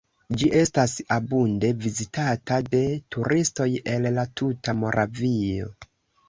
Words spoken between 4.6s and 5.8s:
Moravio.